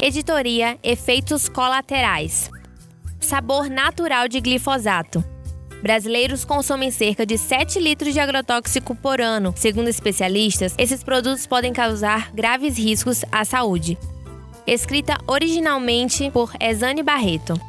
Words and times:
Editoria 0.00 0.78
Efeitos 0.80 1.48
Colaterais. 1.48 2.48
Sabor 3.18 3.68
natural 3.68 4.28
de 4.28 4.40
glifosato. 4.40 5.24
Brasileiros 5.82 6.44
consomem 6.44 6.92
cerca 6.92 7.26
de 7.26 7.36
7 7.36 7.80
litros 7.80 8.14
de 8.14 8.20
agrotóxico 8.20 8.94
por 8.94 9.20
ano. 9.20 9.52
Segundo 9.56 9.88
especialistas, 9.88 10.72
esses 10.78 11.02
produtos 11.02 11.48
podem 11.48 11.72
causar 11.72 12.30
graves 12.32 12.78
riscos 12.78 13.24
à 13.32 13.44
saúde. 13.44 13.98
Escrita 14.64 15.18
originalmente 15.26 16.30
por 16.30 16.52
Ezane 16.60 17.02
Barreto. 17.02 17.60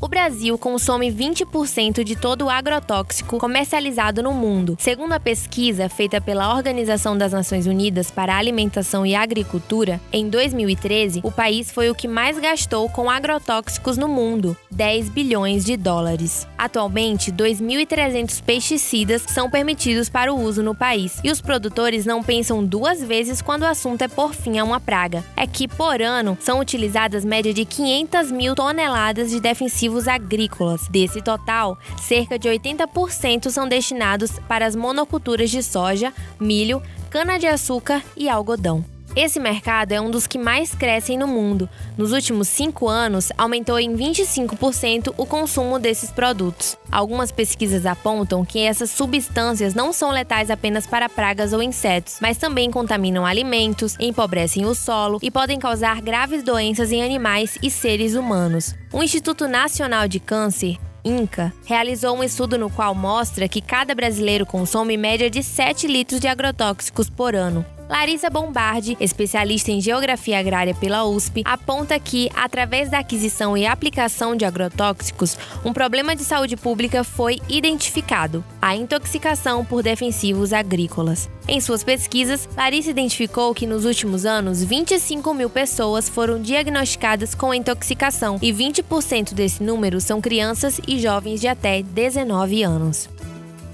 O 0.00 0.06
Brasil 0.06 0.56
consome 0.56 1.10
20% 1.10 2.04
de 2.04 2.14
todo 2.14 2.44
o 2.44 2.50
agrotóxico 2.50 3.36
comercializado 3.36 4.22
no 4.22 4.32
mundo. 4.32 4.76
Segundo 4.78 5.12
a 5.12 5.18
pesquisa 5.18 5.88
feita 5.88 6.20
pela 6.20 6.54
Organização 6.54 7.18
das 7.18 7.32
Nações 7.32 7.66
Unidas 7.66 8.08
para 8.08 8.32
a 8.32 8.38
Alimentação 8.38 9.04
e 9.04 9.16
Agricultura, 9.16 10.00
em 10.12 10.28
2013, 10.28 11.20
o 11.24 11.32
país 11.32 11.72
foi 11.72 11.90
o 11.90 11.96
que 11.96 12.06
mais 12.06 12.38
gastou 12.38 12.88
com 12.88 13.10
agrotóxicos 13.10 13.98
no 13.98 14.06
mundo, 14.06 14.56
10 14.78 15.08
bilhões 15.08 15.64
de 15.64 15.76
dólares. 15.76 16.46
Atualmente, 16.56 17.32
2.300 17.32 18.40
pesticidas 18.40 19.22
são 19.26 19.50
permitidos 19.50 20.08
para 20.08 20.32
o 20.32 20.40
uso 20.40 20.62
no 20.62 20.72
país, 20.72 21.18
e 21.24 21.32
os 21.32 21.40
produtores 21.40 22.06
não 22.06 22.22
pensam 22.22 22.64
duas 22.64 23.02
vezes 23.02 23.42
quando 23.42 23.62
o 23.62 23.66
assunto 23.66 24.02
é 24.02 24.08
por 24.08 24.32
fim 24.32 24.56
a 24.56 24.62
uma 24.62 24.78
praga. 24.78 25.24
É 25.36 25.48
que, 25.48 25.66
por 25.66 26.00
ano, 26.00 26.38
são 26.40 26.60
utilizadas 26.60 27.24
média 27.24 27.52
de 27.52 27.64
500 27.64 28.30
mil 28.30 28.54
toneladas 28.54 29.30
de 29.30 29.40
defensivos 29.40 30.06
agrícolas. 30.06 30.86
Desse 30.88 31.20
total, 31.20 31.76
cerca 32.00 32.38
de 32.38 32.48
80% 32.48 33.50
são 33.50 33.68
destinados 33.68 34.38
para 34.46 34.64
as 34.64 34.76
monoculturas 34.76 35.50
de 35.50 35.60
soja, 35.60 36.12
milho, 36.38 36.80
cana-de-açúcar 37.10 38.00
e 38.16 38.28
algodão. 38.28 38.84
Esse 39.16 39.40
mercado 39.40 39.92
é 39.92 40.00
um 40.00 40.10
dos 40.10 40.26
que 40.26 40.38
mais 40.38 40.74
crescem 40.74 41.18
no 41.18 41.26
mundo. 41.26 41.68
Nos 41.96 42.12
últimos 42.12 42.46
cinco 42.48 42.88
anos, 42.88 43.32
aumentou 43.36 43.78
em 43.78 43.96
25% 43.96 45.14
o 45.16 45.26
consumo 45.26 45.78
desses 45.78 46.10
produtos. 46.10 46.76
Algumas 46.90 47.32
pesquisas 47.32 47.86
apontam 47.86 48.44
que 48.44 48.60
essas 48.60 48.90
substâncias 48.90 49.74
não 49.74 49.92
são 49.92 50.10
letais 50.10 50.50
apenas 50.50 50.86
para 50.86 51.08
pragas 51.08 51.52
ou 51.52 51.62
insetos, 51.62 52.18
mas 52.20 52.36
também 52.36 52.70
contaminam 52.70 53.26
alimentos, 53.26 53.96
empobrecem 53.98 54.66
o 54.66 54.74
solo 54.74 55.18
e 55.22 55.30
podem 55.30 55.58
causar 55.58 56.00
graves 56.00 56.42
doenças 56.42 56.92
em 56.92 57.02
animais 57.02 57.58
e 57.62 57.70
seres 57.70 58.14
humanos. 58.14 58.74
O 58.92 59.02
Instituto 59.02 59.48
Nacional 59.48 60.06
de 60.06 60.20
Câncer 60.20 60.76
INCA, 61.04 61.52
realizou 61.64 62.16
um 62.16 62.22
estudo 62.24 62.58
no 62.58 62.68
qual 62.68 62.94
mostra 62.94 63.48
que 63.48 63.62
cada 63.62 63.94
brasileiro 63.94 64.44
consome 64.44 64.96
média 64.96 65.30
de 65.30 65.42
7 65.42 65.86
litros 65.86 66.20
de 66.20 66.28
agrotóxicos 66.28 67.08
por 67.08 67.34
ano. 67.34 67.64
Larissa 67.88 68.28
Bombardi, 68.28 68.96
especialista 69.00 69.70
em 69.70 69.80
geografia 69.80 70.38
agrária 70.38 70.74
pela 70.74 71.04
USP, 71.04 71.42
aponta 71.44 71.98
que, 71.98 72.28
através 72.34 72.90
da 72.90 72.98
aquisição 72.98 73.56
e 73.56 73.66
aplicação 73.66 74.36
de 74.36 74.44
agrotóxicos, 74.44 75.38
um 75.64 75.72
problema 75.72 76.14
de 76.14 76.22
saúde 76.22 76.54
pública 76.56 77.02
foi 77.02 77.38
identificado: 77.48 78.44
a 78.60 78.76
intoxicação 78.76 79.64
por 79.64 79.82
defensivos 79.82 80.52
agrícolas. 80.52 81.30
Em 81.48 81.60
suas 81.62 81.82
pesquisas, 81.82 82.46
Larissa 82.54 82.90
identificou 82.90 83.54
que 83.54 83.66
nos 83.66 83.86
últimos 83.86 84.26
anos, 84.26 84.62
25 84.62 85.32
mil 85.32 85.48
pessoas 85.48 86.08
foram 86.08 86.42
diagnosticadas 86.42 87.34
com 87.34 87.54
intoxicação 87.54 88.38
e 88.42 88.52
20% 88.52 89.32
desse 89.32 89.62
número 89.62 89.98
são 89.98 90.20
crianças 90.20 90.78
e 90.86 91.00
jovens 91.00 91.40
de 91.40 91.48
até 91.48 91.82
19 91.82 92.62
anos. 92.62 93.08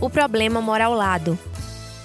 O 0.00 0.10
problema 0.10 0.60
mora 0.60 0.86
ao 0.86 0.94
lado. 0.94 1.38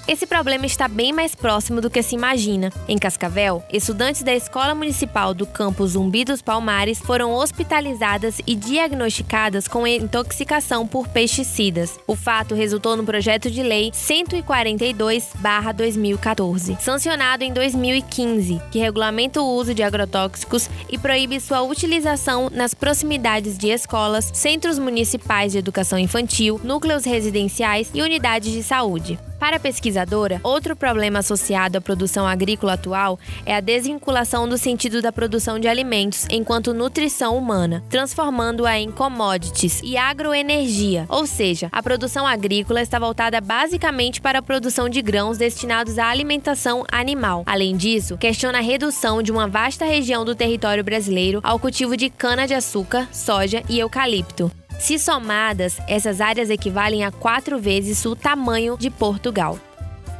Esse 0.07 0.27
problema 0.27 0.67
está 0.67 0.87
bem 0.87 1.11
mais 1.11 1.33
próximo 1.33 1.81
do 1.81 1.89
que 1.89 2.03
se 2.03 2.13
imagina. 2.13 2.71
Em 2.87 2.95
Cascavel, 2.95 3.63
estudantes 3.73 4.21
da 4.21 4.35
Escola 4.35 4.75
Municipal 4.75 5.33
do 5.33 5.47
campus 5.47 5.93
Zumbi 5.93 6.23
dos 6.23 6.43
Palmares 6.43 6.99
foram 6.99 7.33
hospitalizadas 7.33 8.39
e 8.45 8.53
diagnosticadas 8.53 9.67
com 9.67 9.87
intoxicação 9.87 10.85
por 10.85 11.07
pesticidas. 11.07 11.97
O 12.05 12.15
fato 12.15 12.53
resultou 12.53 12.95
no 12.95 13.03
projeto 13.03 13.49
de 13.49 13.63
lei 13.63 13.89
142/2014, 13.91 16.77
sancionado 16.79 17.43
em 17.43 17.51
2015, 17.51 18.61
que 18.71 18.77
regulamenta 18.77 19.41
o 19.41 19.55
uso 19.55 19.73
de 19.73 19.81
agrotóxicos 19.81 20.69
e 20.87 20.99
proíbe 20.99 21.39
sua 21.39 21.63
utilização 21.63 22.51
nas 22.53 22.75
proximidades 22.75 23.57
de 23.57 23.69
escolas, 23.69 24.29
centros 24.35 24.77
municipais 24.77 25.53
de 25.53 25.57
educação 25.57 25.97
infantil, 25.97 26.61
núcleos 26.63 27.05
residenciais 27.05 27.89
e 27.91 28.03
unidades 28.03 28.51
de 28.51 28.61
saúde. 28.61 29.17
Para 29.45 29.57
a 29.57 29.59
pesquisadora, 29.59 30.41
outro 30.41 30.75
problema 30.75 31.19
associado 31.19 31.77
à 31.77 31.81
produção 31.81 32.25
agrícola 32.25 32.73
atual 32.73 33.19
é 33.45 33.55
a 33.55 33.59
desvinculação 33.59 34.49
do 34.49 34.57
sentido 34.57 35.03
da 35.03 35.11
produção 35.11 35.59
de 35.59 35.67
alimentos 35.67 36.25
enquanto 36.31 36.73
nutrição 36.73 37.37
humana, 37.37 37.83
transformando-a 37.87 38.79
em 38.79 38.89
commodities 38.89 39.81
e 39.83 39.97
agroenergia, 39.97 41.05
ou 41.09 41.27
seja, 41.27 41.69
a 41.71 41.83
produção 41.83 42.25
agrícola 42.25 42.81
está 42.81 42.97
voltada 42.97 43.39
basicamente 43.39 44.19
para 44.19 44.39
a 44.39 44.41
produção 44.41 44.89
de 44.89 44.99
grãos 44.99 45.37
destinados 45.37 45.99
à 45.99 46.07
alimentação 46.07 46.83
animal. 46.91 47.43
Além 47.45 47.77
disso, 47.77 48.17
questiona 48.17 48.57
a 48.57 48.61
redução 48.61 49.21
de 49.21 49.31
uma 49.31 49.47
vasta 49.47 49.85
região 49.85 50.25
do 50.25 50.33
território 50.33 50.83
brasileiro 50.83 51.39
ao 51.43 51.59
cultivo 51.59 51.95
de 51.95 52.09
cana-de-açúcar, 52.09 53.07
soja 53.11 53.61
e 53.69 53.77
eucalipto. 53.77 54.51
Se 54.79 54.99
somadas, 54.99 55.79
essas 55.87 56.21
áreas 56.21 56.49
equivalem 56.49 57.03
a 57.03 57.11
quatro 57.11 57.57
vezes 57.57 58.05
o 58.05 58.15
tamanho 58.15 58.77
de 58.77 58.89
Portugal. 58.89 59.57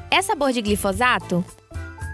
É 0.09 0.21
sabor 0.21 0.51
de 0.51 0.61
glifosato? 0.61 1.43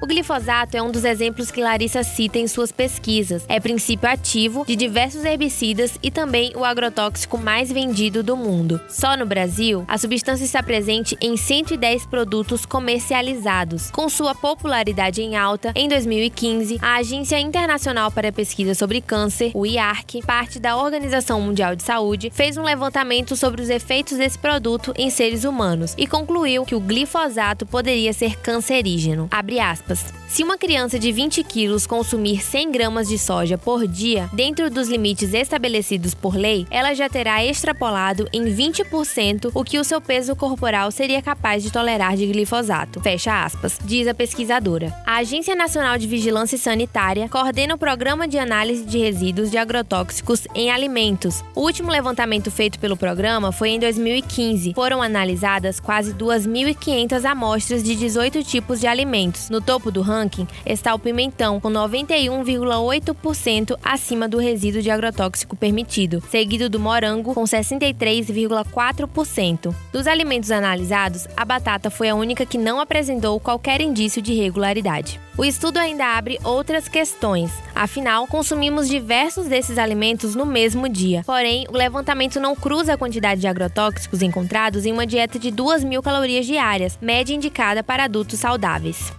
O 0.01 0.07
glifosato 0.07 0.75
é 0.75 0.81
um 0.81 0.89
dos 0.89 1.05
exemplos 1.05 1.51
que 1.51 1.61
Larissa 1.61 2.01
cita 2.01 2.39
em 2.39 2.47
suas 2.47 2.71
pesquisas. 2.71 3.45
É 3.47 3.59
princípio 3.59 4.09
ativo 4.09 4.65
de 4.65 4.75
diversos 4.75 5.23
herbicidas 5.23 5.95
e 6.01 6.09
também 6.09 6.51
o 6.55 6.65
agrotóxico 6.65 7.37
mais 7.37 7.71
vendido 7.71 8.23
do 8.23 8.35
mundo. 8.35 8.81
Só 8.89 9.15
no 9.15 9.27
Brasil, 9.27 9.85
a 9.87 9.99
substância 9.99 10.43
está 10.43 10.63
presente 10.63 11.15
em 11.21 11.37
110 11.37 12.07
produtos 12.07 12.65
comercializados. 12.65 13.91
Com 13.91 14.09
sua 14.09 14.33
popularidade 14.33 15.21
em 15.21 15.35
alta, 15.35 15.71
em 15.75 15.87
2015, 15.87 16.79
a 16.81 16.95
Agência 16.95 17.39
Internacional 17.39 18.11
para 18.11 18.29
a 18.29 18.33
Pesquisa 18.33 18.73
sobre 18.73 19.01
Câncer, 19.01 19.51
o 19.53 19.67
IARC, 19.67 20.23
parte 20.25 20.59
da 20.59 20.77
Organização 20.77 21.39
Mundial 21.39 21.75
de 21.75 21.83
Saúde, 21.83 22.31
fez 22.33 22.57
um 22.57 22.63
levantamento 22.63 23.35
sobre 23.35 23.61
os 23.61 23.69
efeitos 23.69 24.17
desse 24.17 24.39
produto 24.39 24.95
em 24.97 25.11
seres 25.11 25.43
humanos 25.43 25.93
e 25.95 26.07
concluiu 26.07 26.65
que 26.65 26.73
o 26.73 26.79
glifosato 26.79 27.67
poderia 27.67 28.13
ser 28.13 28.35
cancerígeno. 28.37 29.27
Abre 29.29 29.59
aspas 29.59 29.90
aspas. 29.91 30.20
Se 30.31 30.45
uma 30.45 30.57
criança 30.57 30.97
de 30.97 31.11
20 31.11 31.43
quilos 31.43 31.85
consumir 31.85 32.41
100 32.41 32.71
gramas 32.71 33.09
de 33.09 33.19
soja 33.19 33.57
por 33.57 33.85
dia, 33.85 34.29
dentro 34.31 34.69
dos 34.69 34.87
limites 34.87 35.33
estabelecidos 35.33 36.13
por 36.13 36.37
lei, 36.37 36.65
ela 36.71 36.93
já 36.93 37.09
terá 37.09 37.43
extrapolado 37.43 38.29
em 38.31 38.45
20% 38.45 39.51
o 39.53 39.61
que 39.61 39.77
o 39.77 39.83
seu 39.83 39.99
peso 39.99 40.33
corporal 40.33 40.89
seria 40.89 41.21
capaz 41.21 41.61
de 41.61 41.69
tolerar 41.69 42.15
de 42.15 42.25
glifosato. 42.27 43.01
Fecha 43.01 43.43
aspas, 43.43 43.77
diz 43.83 44.07
a 44.07 44.13
pesquisadora. 44.13 44.95
A 45.05 45.17
Agência 45.17 45.53
Nacional 45.53 45.97
de 45.97 46.07
Vigilância 46.07 46.57
Sanitária 46.57 47.27
coordena 47.27 47.75
o 47.75 47.77
programa 47.77 48.25
de 48.25 48.37
análise 48.39 48.85
de 48.85 48.99
resíduos 48.99 49.51
de 49.51 49.57
agrotóxicos 49.57 50.47
em 50.55 50.71
alimentos. 50.71 51.43
O 51.53 51.59
último 51.59 51.91
levantamento 51.91 52.49
feito 52.49 52.79
pelo 52.79 52.95
programa 52.95 53.51
foi 53.51 53.71
em 53.71 53.79
2015. 53.79 54.75
Foram 54.75 55.01
analisadas 55.01 55.81
quase 55.81 56.13
2.500 56.13 57.25
amostras 57.25 57.83
de 57.83 57.97
18 57.97 58.45
tipos 58.45 58.79
de 58.79 58.87
alimentos. 58.87 59.49
No 59.49 59.59
topo 59.59 59.91
do 59.91 60.01
ranking 60.01 60.20
está 60.65 60.93
o 60.93 60.99
pimentão, 60.99 61.59
com 61.59 61.69
91,8% 61.69 63.77
acima 63.83 64.27
do 64.27 64.37
resíduo 64.37 64.81
de 64.81 64.91
agrotóxico 64.91 65.55
permitido, 65.55 66.21
seguido 66.29 66.69
do 66.69 66.79
morango, 66.79 67.33
com 67.33 67.43
63,4%. 67.43 69.73
Dos 69.91 70.07
alimentos 70.07 70.51
analisados, 70.51 71.27
a 71.35 71.45
batata 71.45 71.89
foi 71.89 72.09
a 72.09 72.15
única 72.15 72.45
que 72.45 72.57
não 72.57 72.79
apresentou 72.79 73.39
qualquer 73.39 73.81
indício 73.81 74.21
de 74.21 74.33
irregularidade. 74.33 75.19
O 75.37 75.45
estudo 75.45 75.77
ainda 75.77 76.17
abre 76.17 76.39
outras 76.43 76.87
questões. 76.87 77.51
Afinal, 77.73 78.27
consumimos 78.27 78.87
diversos 78.87 79.47
desses 79.47 79.77
alimentos 79.77 80.35
no 80.35 80.45
mesmo 80.45 80.89
dia. 80.89 81.23
Porém, 81.25 81.65
o 81.69 81.77
levantamento 81.77 82.39
não 82.39 82.55
cruza 82.55 82.93
a 82.93 82.97
quantidade 82.97 83.41
de 83.41 83.47
agrotóxicos 83.47 84.21
encontrados 84.21 84.85
em 84.85 84.91
uma 84.91 85.07
dieta 85.07 85.39
de 85.39 85.49
2 85.49 85.83
mil 85.83 86.03
calorias 86.03 86.45
diárias, 86.45 86.97
média 87.01 87.33
indicada 87.33 87.83
para 87.83 88.03
adultos 88.03 88.39
saudáveis. 88.39 89.11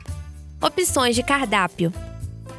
Opções 0.63 1.17
de 1.17 1.25
cardápio. 1.25 1.93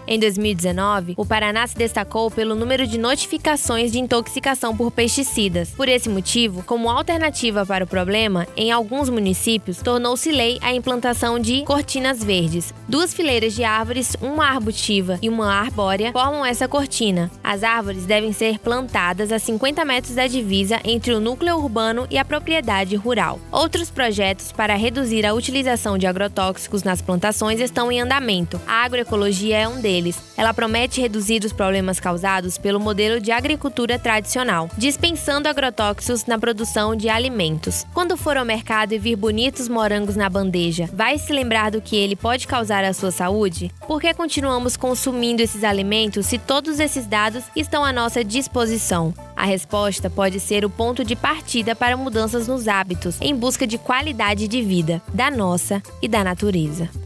Em 0.06 0.20
2019, 0.20 1.14
o 1.16 1.26
Paraná 1.26 1.66
se 1.66 1.78
destacou 1.78 2.30
pelo 2.30 2.56
número 2.56 2.86
de 2.86 2.98
notificações 2.98 3.92
de 3.92 4.00
intoxicação 4.00 4.76
por 4.76 4.92
pesticidas. 4.92 5.70
Por 5.70 5.88
esse 5.88 6.10
motivo, 6.10 6.62
como 6.64 6.90
alternativa 6.90 7.66
para 7.66 7.86
o 7.86 7.88
problema, 7.88 8.46
em 8.58 8.72
alguns 8.72 9.10
municípios 9.10 9.82
tornou-se 9.82 10.30
lei 10.30 10.60
a 10.62 10.74
implantação 10.74 11.40
de 11.40 11.64
cortinas 11.64 12.22
verdes. 12.22 12.74
Duas 12.88 13.14
fileiras 13.14 13.54
de 13.54 13.64
árvores, 13.64 14.16
uma 14.22 14.46
arbutiva 14.46 15.18
e 15.22 15.30
uma 15.30 15.54
arbórea, 15.54 16.12
formam 16.12 16.46
essa 16.46 16.68
cortina. 16.68 17.32
As 17.42 17.64
árvores 17.64 18.06
devem 18.06 18.34
ser 18.34 18.60
plantadas 18.60 19.32
a 19.32 19.40
50 19.40 19.86
metros 19.86 20.16
da 20.16 20.28
divisa 20.28 20.82
entre 20.84 21.14
o 21.14 21.22
núcleo 21.22 21.56
urbano 21.56 22.06
e 22.12 22.18
a 22.18 22.26
propriedade 22.26 22.96
rural. 22.98 23.40
Outros 23.52 23.90
projetos 23.90 24.52
para 24.52 24.76
reduzir 24.76 25.26
a 25.26 25.34
utilização 25.34 25.98
de 25.98 26.06
agrotóxicos 26.08 26.84
nas 26.84 27.02
plantações 27.02 27.62
estão 27.62 27.90
em 27.90 28.02
andamento. 28.02 28.60
A 28.68 28.84
agroecologia 28.84 29.58
é 29.58 29.68
um 29.68 29.80
deles 29.80 29.93
deles, 29.94 30.18
ela 30.36 30.54
promete 30.54 31.00
reduzir 31.00 31.45
os 31.45 31.54
problemas 31.54 32.00
causados 32.00 32.57
pelo 32.57 32.80
modelo 32.80 33.22
de 33.22 33.31
agricultura 33.31 34.00
tradicional, 34.00 34.68
dispensando 34.75 35.48
agrotóxicos 35.48 36.25
na 36.25 36.40
produção 36.40 36.95
de 36.95 37.10
alimentos. 37.10 37.86
Quando 37.94 38.18
for 38.18 38.36
ao 38.36 38.45
mercado 38.45 38.94
e 38.94 38.98
vir 38.98 39.16
bonitos 39.16 39.68
morangos 39.68 40.16
na 40.16 40.28
bandeja, 40.30 40.90
vai 40.92 41.19
se 41.19 41.31
lembrar 41.31 41.69
do 41.69 41.81
que 41.81 41.95
ele 41.95 42.16
pode 42.16 42.48
causar 42.48 42.84
à 42.84 42.92
sua 42.92 43.12
saúde? 43.12 43.72
Por 43.88 44.01
que 44.01 44.13
continuamos 44.16 44.75
consumindo 44.75 45.44
esses 45.44 45.63
alimentos 45.63 46.25
se 46.25 46.39
todos 46.39 46.80
esses 46.80 47.06
dados 47.06 47.44
estão 47.56 47.86
à 47.86 47.94
nossa 47.94 48.24
disposição? 48.24 49.13
A 49.36 49.46
resposta 49.46 50.10
pode 50.10 50.39
ser 50.39 50.66
o 50.66 50.69
ponto 50.69 51.04
de 51.04 51.16
partida 51.16 51.75
para 51.75 51.98
mudanças 51.98 52.48
nos 52.48 52.68
hábitos, 52.68 53.18
em 53.22 53.36
busca 53.36 53.68
de 53.68 53.78
qualidade 53.78 54.48
de 54.48 54.62
vida, 54.62 55.01
da 55.13 55.30
nossa 55.30 55.84
e 56.01 56.07
da 56.07 56.24
natureza. 56.24 57.03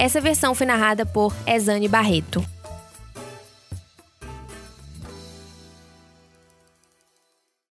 Essa 0.00 0.18
versão 0.18 0.54
foi 0.54 0.64
narrada 0.64 1.04
por 1.04 1.36
Ezane 1.46 1.86
Barreto. 1.86 2.42